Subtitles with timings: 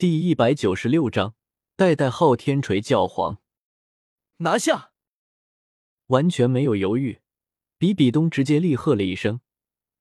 [0.00, 1.34] 第一百九十六章，
[1.76, 3.36] 代代昊天锤教皇
[4.38, 4.92] 拿下！
[6.06, 7.20] 完全没有犹豫，
[7.76, 9.42] 比比东直接厉喝了一声。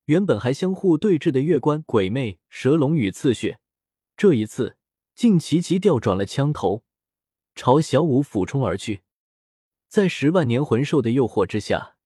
[0.05, 3.59] 原本还相互对峙的月关、鬼魅、蛇龙与刺血，
[4.15, 4.77] 这一次
[5.15, 6.85] 竟齐齐调转了枪头，
[7.53, 9.01] 朝小舞俯冲而去。
[9.89, 11.97] 在十万年魂兽的诱惑之下，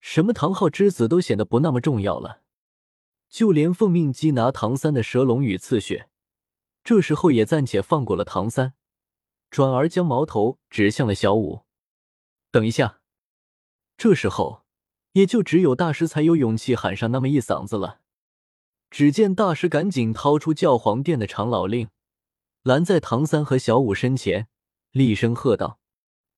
[0.00, 2.42] 什么唐昊之子都显得不那么重要了。
[3.28, 6.08] 就连奉命缉拿唐三的蛇龙与刺血。
[6.86, 8.74] 这时候也暂且放过了唐三，
[9.50, 11.62] 转而将矛头指向了小五。
[12.52, 13.00] 等一下，
[13.96, 14.62] 这时候
[15.14, 18.02] 也就只有大师才有勇气喊上那么一嗓子了。
[18.88, 21.88] 只见大师赶紧掏出教皇殿的长老令，
[22.62, 24.46] 拦在唐三和小五身前，
[24.92, 25.80] 厉声喝道：“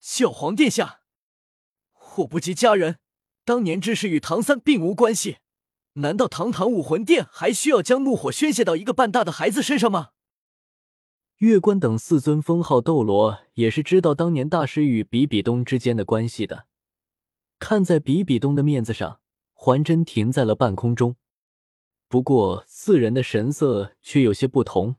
[0.00, 1.00] 教皇殿下，
[1.92, 2.98] 祸不及家人，
[3.44, 5.36] 当年之事与唐三并无关系。
[5.96, 10.12] 难道堂堂武魂殿还需要将怒火宣泄到一个半大的孩子身上吗？”
[11.38, 16.66] 月关等四尊封号斗罗也是知道当年大师与比比东之间的关系的，
[17.60, 19.20] 看在比比东的面子上，
[19.52, 21.14] 环真停在了半空中。
[22.08, 24.96] 不过四人的神色却有些不同，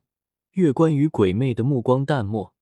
[0.51, 2.53] 月关与鬼魅的目光淡漠，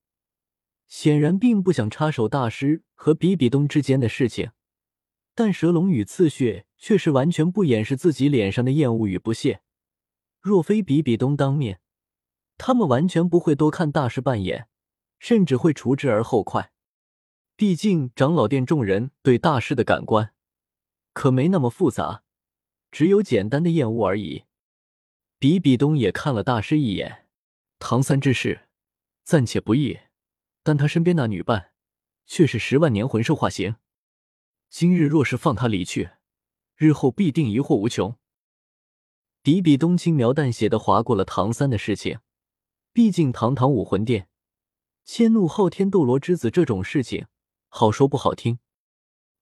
[0.88, 4.50] 显然并不想插手大师和比比东之间的事情。
[5.36, 9.62] 但蛇龙与刺血却是完全不掩饰自己脸上的厌恶与不屑。
[10.41, 11.80] 若非比比东当面。
[12.58, 14.67] 他们完全不会多看大师半眼，
[15.19, 16.72] 甚至会除之而后快。
[17.55, 20.33] 毕竟长老殿众人对大师的感官
[21.13, 22.23] 可没那么复杂，
[22.91, 24.44] 只有简单的厌恶而已。
[25.39, 27.28] 比比东也看了大师一眼，
[27.80, 28.67] 唐三之事
[29.23, 30.00] 暂且不议，
[30.63, 31.73] 但他身边那女伴
[32.25, 33.75] 却是十万年魂兽化形。
[34.69, 36.09] 今日若是放他离去，
[36.75, 38.16] 日后必定疑惑无穷。
[39.41, 42.19] 比比东轻描淡写的划过了唐三的事情。
[42.98, 44.28] 毕竟，堂堂武魂殿
[45.06, 47.28] 迁怒昊天斗罗之子这种事情，
[47.67, 48.58] 好说不好听。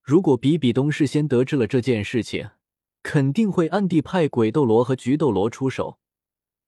[0.01, 2.49] 如果比比东事先得知了这件事情，
[3.01, 5.99] 肯定会暗地派鬼斗罗和菊斗罗出手，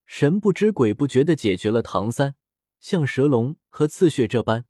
[0.05, 2.35] 神不知鬼不觉的解决了唐三，
[2.79, 4.63] 像蛇龙和刺血这般，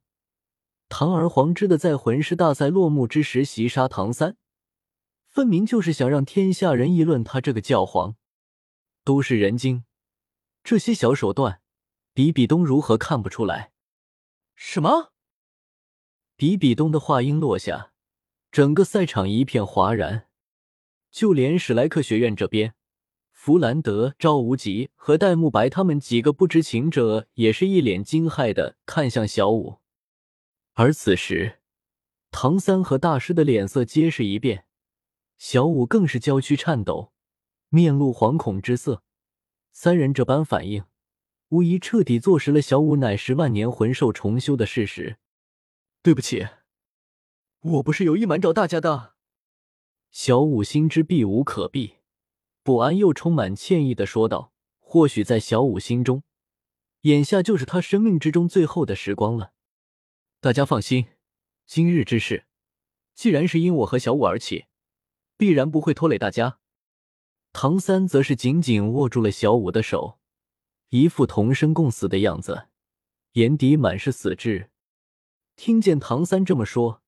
[0.88, 4.36] 堂而皇之的在魂师大赛落幕之时袭杀唐三，
[5.28, 8.16] 分明就是想让天下人议论他这个教皇。
[9.04, 9.84] 都是人精，
[10.64, 11.60] 这些小手段。
[12.18, 13.70] 比比东如何看不出来？
[14.56, 15.12] 什么？
[16.34, 17.92] 比比东的话音落下，
[18.50, 20.26] 整个赛场一片哗然，
[21.12, 22.74] 就连史莱克学院这边，
[23.30, 29.78] 弗兰德、赵无极和戴沐白他们几个不知情者也是一脸惊骇的看向小舞。
[30.72, 31.60] 而此时，
[32.32, 34.64] 唐三和大师的脸色皆是一变，
[35.36, 37.12] 小舞更是娇躯颤抖，
[37.68, 39.04] 面露惶恐之色。
[39.70, 40.82] 三人这般反应。
[41.50, 45.18] 无疑彻底坐实了小五乃十万年魂兽重修的事实。
[46.02, 46.46] 对不起，
[47.60, 49.14] 我不是有意瞒着大家的。
[50.10, 51.96] 小五心知避无可避，
[52.62, 56.22] 不安又充满歉意的说道：“或许在小五心中，
[57.02, 59.52] 眼下就是他生命之中最后的时光了。
[60.40, 61.06] 大家放心，
[61.66, 62.46] 今日之事，
[63.14, 64.66] 既然是因我和小五而起，
[65.36, 66.58] 必然不会拖累大家。”
[67.52, 70.18] 唐三则是紧紧握住了小五的手。
[70.90, 72.68] 一副同生共死的样子，
[73.32, 74.70] 眼底满是死志。
[75.54, 77.02] 听见唐三这么说，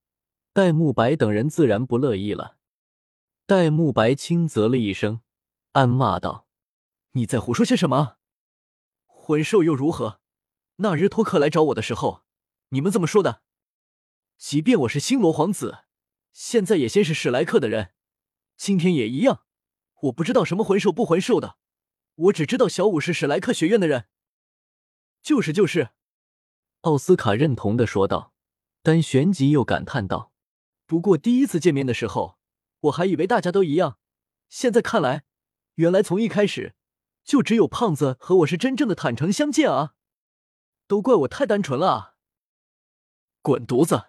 [0.53, 2.59] 戴沐白等人自然不乐意了。
[3.47, 5.23] 戴沐白轻啧了一声，
[5.73, 6.47] 暗骂道
[7.13, 8.17] ：“你在胡说些什么？
[9.07, 10.21] 魂兽又如何？
[10.77, 12.25] 那日托克来找我的时候，
[12.71, 13.43] 你们这么说的。
[14.37, 15.85] 即便我是星罗皇子，
[16.33, 17.93] 现在也先是史莱克的人，
[18.57, 19.45] 今天也一样。
[20.03, 21.57] 我不知道什么魂兽不魂兽的。”
[22.15, 24.07] 我只知道小五是史莱克学院的人，
[25.23, 25.91] 就是就是。
[26.83, 28.33] 奥斯卡认同的说道，
[28.83, 30.33] 但旋即又感叹道
[30.87, 32.39] ：“不过第一次见面的时候，
[32.81, 33.99] 我还以为大家都一样，
[34.49, 35.25] 现在看来，
[35.75, 36.75] 原来从一开始
[37.23, 39.95] 就只有胖子和我是真正的坦诚相见啊！
[40.87, 42.15] 都怪我太单纯了啊！”
[43.43, 44.09] 滚犊子！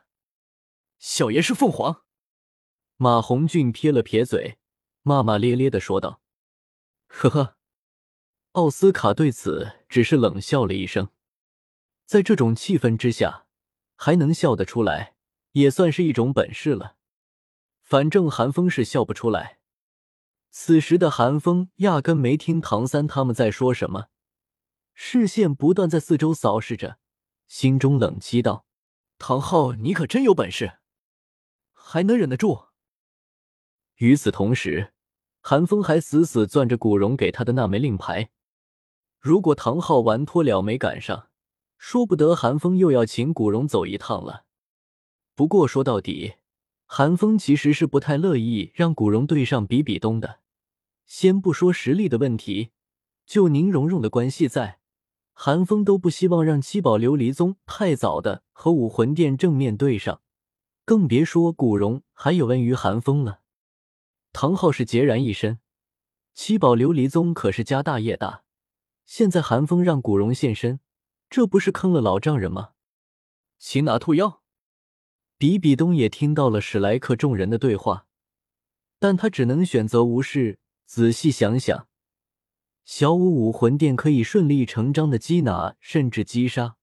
[0.98, 2.04] 小爷是凤凰。
[2.98, 4.60] 马红俊撇了撇嘴，
[5.02, 6.22] 骂骂咧咧的说道
[7.08, 7.58] ：“呵呵。”
[8.54, 11.08] 奥斯卡对此只是冷笑了一声，
[12.06, 13.46] 在这种气氛之下，
[13.96, 15.16] 还能笑得出来，
[15.54, 16.98] 也算是一种本事了。
[17.82, 19.60] 反正韩风是笑不出来。
[20.50, 24.08] 此时的韩风压根没听唐三他们在说什么，
[24.94, 27.00] 视线不断在四周扫视着，
[27.48, 28.66] 心中冷讥道
[29.18, 30.80] ：“唐昊，你可真有本事，
[31.72, 32.66] 还能忍得住。”
[33.96, 34.92] 与此同时，
[35.40, 38.30] 韩风还死死攥着古荣给他的那枚令牌。
[39.22, 41.28] 如果唐昊玩脱了没赶上，
[41.78, 44.46] 说不得韩风又要请古荣走一趟了。
[45.36, 46.34] 不过说到底，
[46.88, 50.40] 韩风其实是不太乐意让古荣对上比比东的。
[51.06, 52.72] 先不说实力的问题，
[53.28, 54.80] 就宁荣荣的关系在，
[55.34, 60.22] 韩风都不希望让七宝琉璃宗太早的和武魂殿正面对上，
[60.84, 63.42] 更别说古荣还有恩于韩风了。
[64.34, 65.60] 唐昊是孑然一身，
[66.34, 68.42] 七宝琉璃宗可是家大业大，
[69.14, 70.80] 现在韩风让古荣现身，
[71.30, 72.76] 这不是坑了老丈人吗？
[73.60, 74.42] 擒拿兔妖，
[75.38, 78.08] 比比东也听到了史莱克众人的对话，
[79.00, 80.60] 但他只能选择无视。
[80.86, 81.90] 仔细想想，
[82.86, 86.78] 小五武魂殿可以顺理成章的缉拿甚至击杀，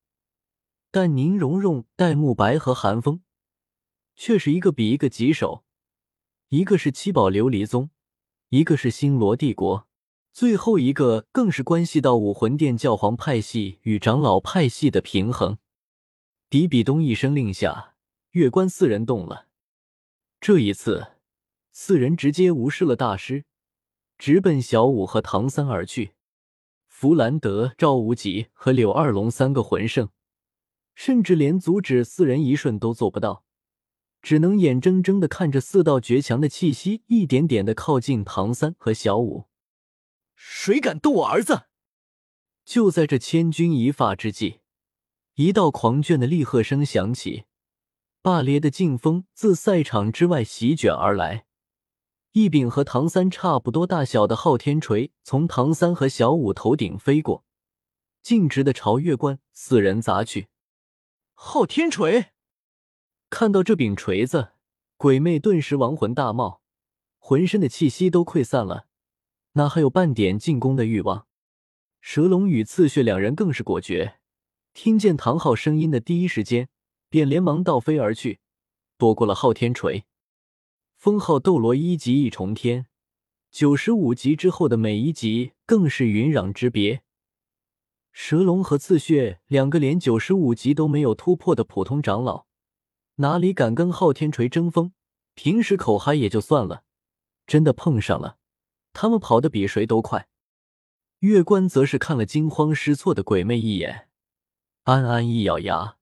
[0.91, 3.23] 但宁荣荣、戴沐白和韩风
[4.15, 5.65] 却是一个比一个棘手，
[6.51, 7.89] 一个是七宝琉璃宗，
[8.51, 9.88] 一个是星罗帝国，
[10.33, 15.59] 最后一个更是关系到武魂殿教皇派系与长老派系的平衡。
[16.49, 17.95] 比比东一声令下，
[18.31, 19.49] 月关四人动了。
[20.41, 21.09] 这一次，
[21.73, 23.45] 四人直接无视了大师。
[24.17, 26.13] 直奔小五和唐三而去。
[26.87, 30.09] 弗兰德、赵无极和柳二龙三个魂圣，
[30.95, 33.45] 甚至连阻止四人一瞬都做不到，
[34.23, 39.48] 只能眼睁睁的看着四道绝强的气息一点点的靠近唐三和小五。
[40.41, 41.65] 谁敢动我儿子？
[42.65, 44.61] 就在这千钧一发之际，
[45.35, 47.47] 一道狂卷的厉喝声响起，
[48.23, 51.47] 霸烈的劲风自赛场之外席卷而来。
[52.33, 57.45] 一柄和唐三差不多大小的昊天锤从唐三和小五头顶飞过，
[58.23, 60.49] 径直的朝月关四人砸去。
[61.35, 62.33] 昊天锤！
[63.31, 64.53] 看到这柄锤子，
[64.97, 66.61] 鬼魅顿时亡魂大冒，
[67.19, 68.88] 浑身的气息都溃散了，
[69.59, 71.27] 哪还有半点进攻的欲望？
[72.01, 74.21] 蛇龙与刺血两人更是果决，
[74.73, 76.69] 听见唐昊声音的第一时间，
[77.09, 78.39] 便连忙倒飞而去，
[78.97, 80.05] 躲过了昊天锤。
[80.97, 82.87] 封号斗罗一级一重天，
[83.51, 87.03] 九十五级之后的每一级更是云壤之别。
[88.13, 92.47] 蛇龙和刺血两个连九十五级都没有突破的普通长老，
[93.17, 94.93] 哪里敢跟昊天锤争锋？
[95.35, 96.85] 平时口嗨也就算了，
[97.45, 98.38] 真的碰上了，
[99.01, 100.27] 他们跑得比谁都快。
[101.21, 104.09] 月关则是看了惊慌失措的鬼魅一眼，
[104.83, 105.99] 安安一咬牙，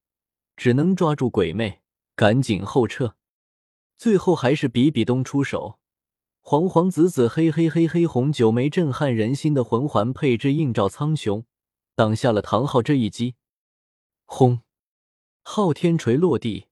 [0.55, 1.83] 只能抓住鬼魅，
[2.15, 3.13] 赶紧后撤。
[3.99, 5.77] 最后还是比比东出手，
[6.41, 11.43] 黄黄紫紫黑黑黑黑红九枚震撼人心的魂环配置映照苍穹，
[11.93, 13.35] 挡下了唐昊这一击。
[14.25, 14.61] 轰！
[15.43, 16.65] 昊天锤落地，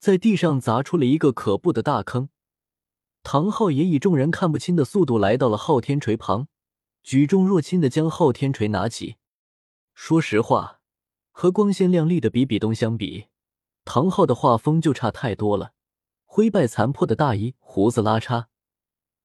[0.00, 2.28] 在地上砸出了一个可怖的大坑。
[3.22, 6.48] 唐昊也以众人看不清的速度来到了昊天锤旁，
[7.02, 9.16] 举重若轻的将昊天锤拿起。
[9.94, 10.80] 说实话，
[11.30, 13.26] 和光鲜亮丽的比比东相比，
[13.84, 15.72] 唐昊的画风就差太多了。
[16.24, 18.46] 灰败残破的大衣，胡子拉碴，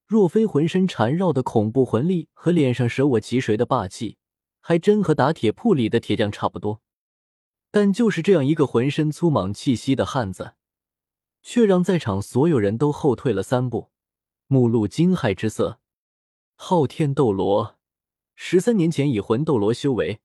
[0.06, 4.18] 若非浑身缠绕的恐怖魂力和脸上舍我其谁的霸气，
[4.60, 6.82] 还真和打铁铺里的铁匠差不多。
[7.70, 10.54] 但就是这样一个浑身粗莽气息的汉子，
[11.48, 13.92] 却让在场所有人都后退了三步，
[14.48, 15.78] 目露惊骇之色。
[16.56, 17.76] 昊天斗罗，
[18.34, 20.18] 十三年前以魂斗罗修为，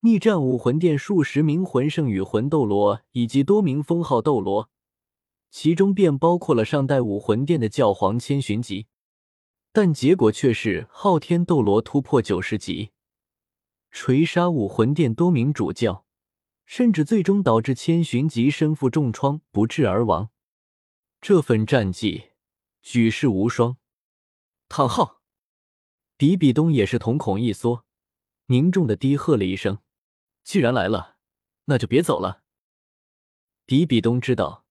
[0.00, 4.70] 逆战武魂殿数十名魂圣与魂斗罗以及多名封号斗罗。
[5.50, 8.86] 其中便包括了上代武魂殿的教皇千寻疾，
[9.74, 12.92] 但结果却是昊天斗罗突破九十级，
[13.90, 16.06] 锤杀武魂殿多名主教，
[16.64, 20.30] 甚至最终导致千寻疾身负重创不治而亡。
[21.28, 22.30] 这份战绩
[22.82, 23.78] 举世无双。
[24.68, 25.22] 唐昊，
[26.16, 27.84] 比比东也是瞳孔一缩，
[28.46, 29.80] 凝重的低喝了一声
[30.46, 31.16] ：“既然来了，
[31.64, 32.44] 那就别走了。”
[33.66, 34.66] 比比东知道。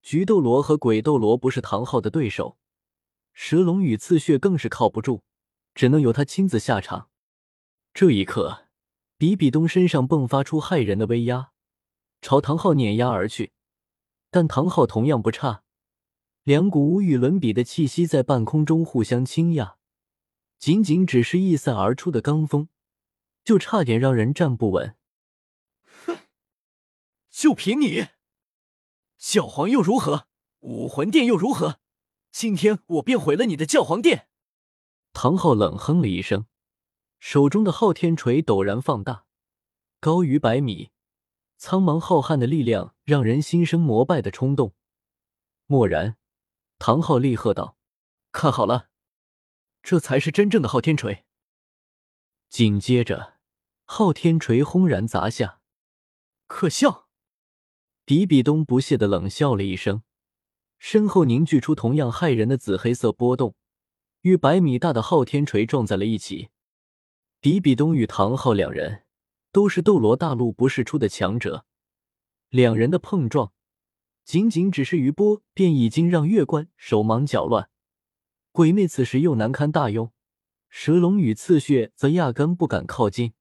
[0.00, 2.56] 菊斗罗和鬼斗罗不是唐昊的对手，
[3.34, 5.20] 蛇龙与刺血更是靠不住，
[5.74, 7.10] 只能由他亲自下场。
[7.92, 8.68] 这一刻，
[9.18, 11.52] 比比东身上迸发出骇人的威压，
[12.22, 13.52] 朝唐昊碾压而去。
[14.30, 15.62] 但唐昊同样不差，
[16.50, 19.76] 两股无与伦比的气息在半空中互相倾轧，
[20.58, 22.66] 仅仅只是一散而出的罡风，
[23.44, 24.96] 就差点让人站不稳。
[25.84, 26.18] 哼，
[27.30, 28.08] 就凭你！
[29.16, 30.26] 教皇又如何？
[30.62, 31.78] 武魂殿又如何？
[32.32, 34.26] 今天我便毁了你的教皇殿！
[35.12, 36.46] 唐昊冷哼了一声，
[37.20, 39.24] 手中的昊天锤陡然放大，
[40.00, 40.90] 高于百米，
[41.56, 44.74] 苍茫浩瀚的力量让人心生膜拜的冲动。
[45.68, 46.16] 蓦然，
[46.80, 47.76] 唐昊厉喝道
[48.32, 48.88] ：“看好了，
[49.82, 51.26] 这才是真正的昊天锤！”
[52.48, 53.34] 紧接着，
[53.84, 55.60] 昊天锤轰然砸下。
[56.46, 57.06] 可笑！
[58.06, 60.02] 比比东不屑的冷笑了一声，
[60.78, 63.54] 身后凝聚出同样骇人的紫黑色波动，
[64.22, 66.48] 与百米大的昊天锤撞在了一起。
[67.40, 69.04] 比比东与唐昊两人
[69.52, 71.66] 都是斗罗大陆不世出的强者，
[72.48, 73.52] 两人的碰撞，
[74.24, 77.70] 仅仅只是余波，便已经让月关手忙脚乱。
[78.52, 80.12] 鬼魅此时又难堪大用，
[80.68, 83.32] 蛇龙与刺血则压根不敢靠近，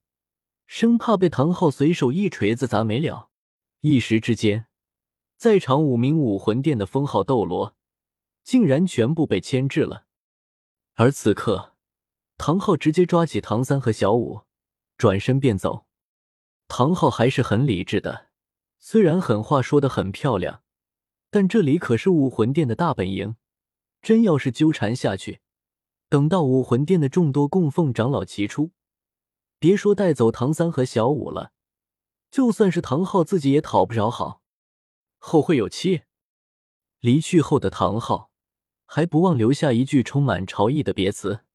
[0.65, 3.29] 生怕被唐昊随手一锤子砸没了。
[3.81, 4.67] 一时之间，
[5.37, 7.75] 在场五名武魂殿的封号斗罗
[8.43, 10.05] 竟然全部被牵制了。
[10.95, 11.75] 而此刻，
[12.37, 14.41] 唐昊直接抓起唐三和小五，
[14.97, 15.85] 转身便走。
[16.67, 18.27] 唐昊还是很理智的，
[18.77, 20.61] 虽然狠话说的很漂亮，
[21.29, 23.35] 但这里可是武魂殿的大本营，
[24.01, 25.41] 真要是纠缠下去，
[26.09, 28.71] 等到武魂殿的众多供奉长老齐出，
[29.59, 31.51] 别说带走唐三和小五了。
[32.31, 34.41] 就算是唐昊自己也讨不着好，
[35.17, 36.03] 后会有期。
[36.99, 38.29] 离去后的唐昊
[38.85, 41.45] 还不忘留下一句充满潮意的别词。